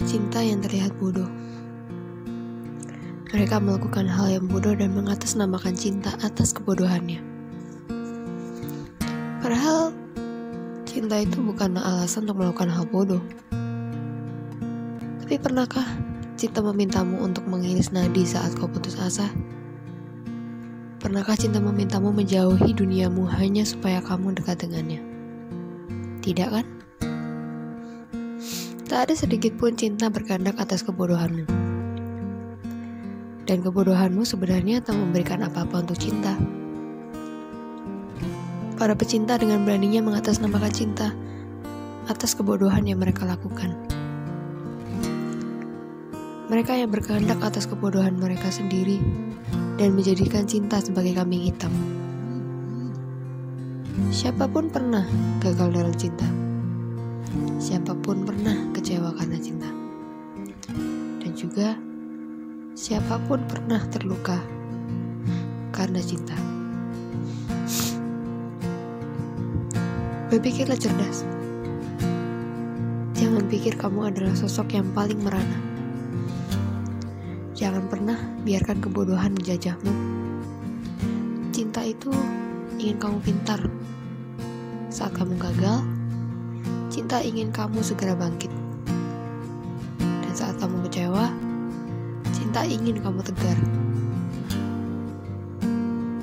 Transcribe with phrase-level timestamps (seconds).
[0.00, 1.28] cinta yang terlihat bodoh.
[3.32, 7.20] Mereka melakukan hal yang bodoh dan mengatasnamakan cinta atas kebodohannya.
[9.40, 9.92] Padahal
[10.84, 13.22] cinta itu bukan alasan untuk melakukan hal bodoh.
[15.24, 15.84] Tapi pernahkah
[16.36, 19.32] cinta memintamu untuk mengiris nadi saat kau putus asa?
[21.00, 25.00] Pernahkah cinta memintamu menjauhi duniamu hanya supaya kamu dekat dengannya?
[26.20, 26.81] Tidak kan?
[28.92, 31.48] Tak ada sedikit pun cinta berkehendak atas kebodohanmu.
[33.48, 36.36] Dan kebodohanmu sebenarnya tak memberikan apa-apa untuk cinta.
[38.76, 41.08] Para pecinta dengan beraninya mengatasnamakan cinta
[42.04, 43.72] atas kebodohan yang mereka lakukan.
[46.52, 49.00] Mereka yang berkehendak atas kebodohan mereka sendiri
[49.80, 51.72] dan menjadikan cinta sebagai kambing hitam.
[54.12, 55.08] Siapa pun pernah
[55.40, 56.51] gagal dalam cinta.
[57.56, 59.70] Siapa pun pernah kecewa karena cinta.
[61.16, 61.72] Dan juga
[62.76, 64.36] siapa pun pernah terluka
[65.72, 66.36] karena cinta.
[70.28, 71.24] Berpikirlah cerdas.
[73.16, 75.56] Jangan pikir kamu adalah sosok yang paling merana.
[77.56, 79.92] Jangan pernah biarkan kebodohan menjajahmu.
[81.48, 82.12] Cinta itu
[82.76, 83.60] ingin kamu pintar.
[84.92, 85.80] Saat kamu gagal,
[87.12, 88.48] cinta ingin kamu segera bangkit.
[90.00, 91.28] Dan saat kamu kecewa,
[92.32, 93.58] cinta ingin kamu tegar.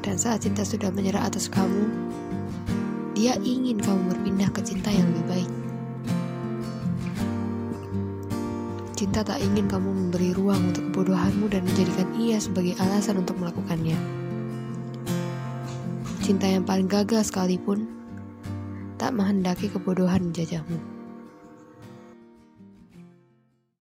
[0.00, 1.84] Dan saat cinta sudah menyerah atas kamu,
[3.12, 5.50] dia ingin kamu berpindah ke cinta yang lebih baik.
[8.96, 14.00] Cinta tak ingin kamu memberi ruang untuk kebodohanmu dan menjadikan ia sebagai alasan untuk melakukannya.
[16.24, 17.99] Cinta yang paling gagal sekalipun
[19.10, 20.99] tak menghendaki kebodohan menjajahmu.